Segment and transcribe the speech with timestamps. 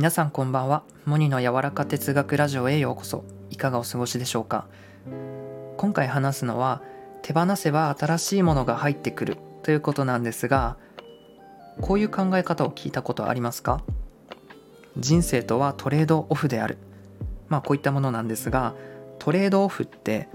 [0.00, 0.82] 皆さんこんばんは。
[1.04, 3.22] モニの柔らか哲学ラジオへようこそ。
[3.50, 4.66] いかがお過ごしでしょうか。
[5.76, 6.80] 今回話すのは
[7.20, 10.78] 手放せば新しいものが入ってくるということなんですが
[11.82, 13.82] こういう考え方を聞いたことありますか？
[14.96, 16.78] 人生とはトレードオフである。
[17.50, 18.72] まあこういったものなんですが
[19.18, 20.30] トレードオフって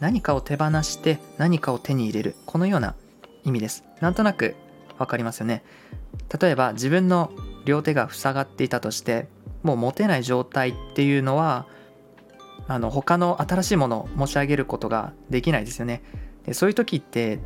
[0.00, 2.34] 何かを手放して何かを手に入れる。
[2.44, 2.94] このような
[3.42, 3.84] 意味です。
[4.02, 4.54] なんとなく
[4.98, 5.62] 分かりますよね。
[6.40, 7.32] 例えば自分の
[7.64, 9.28] 両手が塞がっていたとして
[9.62, 11.66] もう持てない状態っていうのは
[12.68, 16.02] あの他の新しいものを持ち上げることができないですよね。
[16.44, 17.38] でそういう時って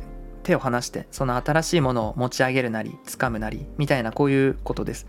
[0.43, 5.07] 手を離してその新しいものを持ち上げるなり掴むなりみたいなこういうことです。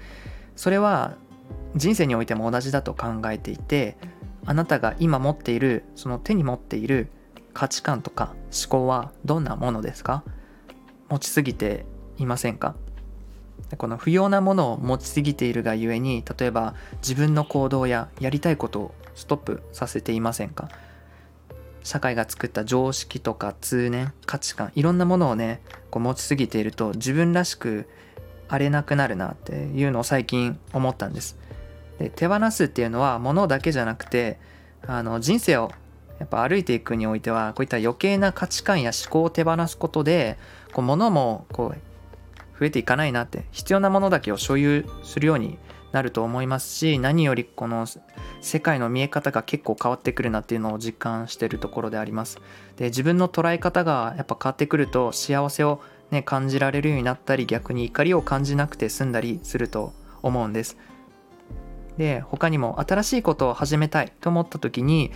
[0.57, 1.17] それは
[1.77, 3.97] 人生においても同じだと考えていて
[4.45, 7.11] あなたが今持っているその手に持っている
[7.55, 10.25] 価値観とか思考はどんなものですか？
[11.09, 11.87] 持ちすぎて
[12.19, 12.75] いませんか？
[13.77, 20.69] この不要なものを持ちすぎているがゆえに例えば自分の行動ややりたいことをストップさせていませんか？
[21.83, 27.89] 社会が作った常識とか通念価値観いろんなものをねこう持ちすぎていると自分らしく
[28.49, 31.39] あれなくなるなっていうのを最近思ったんです。
[31.99, 34.39] で手放すっていうのは物だけじゃなくて
[34.87, 35.73] あの人生を
[36.19, 40.39] やっぱ歩いていくにおいてはこういった余計な価値観や思考を手放すことで
[40.73, 41.79] こう物もこう
[42.59, 45.59] 増えていかないなって必要なものだけを所有するように
[45.93, 47.87] なると思いますし何よりこの
[48.41, 52.39] 世界の見え方が結構変わってくるなっていうのを実感してるところであります。
[52.77, 59.93] で自分の捉え方がやっぱ変わってくると幸せをね感じられるようになったり逆に怒りを感じなくて済んだりすると
[60.23, 60.77] 思うんです。
[61.97, 65.11] で他にも新しいことを始めたいと思った時に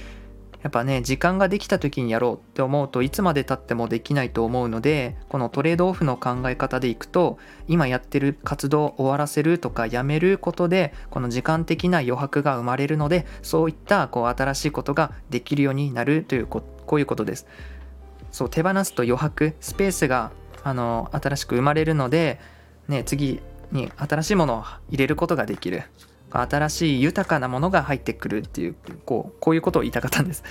[0.63, 17.47] やっぱね時間ができた時にやろうって思うといつまでたってもできないと思うのでこのトレードオフの考え方でいくと今やってる活動を終わらせるとかやめることでこの時間的な余白が生まれるのでそういったこう新しいことができるようになるというここういうことです。
[18.31, 20.33] そう手放すと余白スペースが
[20.65, 22.41] あの新しく生まれるので、
[22.89, 23.41] ね、次
[23.73, 25.83] に新しいものを入れることができる
[26.41, 30.43] 新しい豊かなものが入ってくるっていうこうこういうことを言いたかったんです。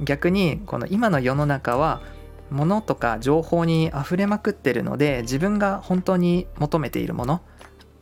[0.00, 2.02] 逆にこの今の世の中は
[2.50, 7.40] 物とか情報に溢れまくってるので自分が本当に求めているもの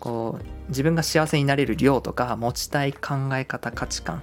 [0.00, 4.22] こう自分が幸せになれる量とか持ちたい考え方価値観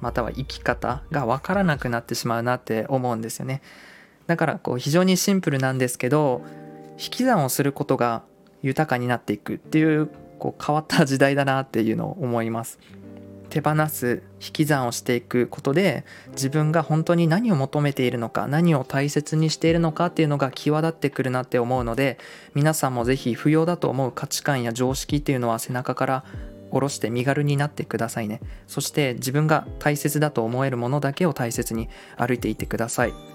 [0.00, 3.62] または生き方が分からなくなってしまうなって思うんですよね。
[4.26, 6.42] だからこう非常にシンプルなんですけど
[6.92, 8.22] 引き算をすることが
[8.62, 10.08] 豊かになっていくっていう
[10.42, 12.80] こう変わった時代だなっていうのを思います。
[13.48, 22.18] 手放す引き算をしていくことで自分が本当に何を求めているのか何を大切にしているのかっていうのが際立ってくるなって思うので
[22.54, 26.24] 皆さんも是非不要だと思う価値観や常識っていうのは背中から
[26.70, 28.40] 下ろして身軽になってくださいね。
[28.66, 33.31] そして自分が大切だと思えるものだけを大切に歩いていってください。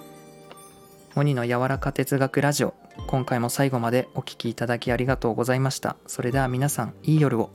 [1.18, 2.76] モニの柔らか哲学ラジオ。
[3.08, 5.96] 今回も最後までお聴きいただきありがとうございました。
[6.06, 7.50] それでは皆さんいい夜を。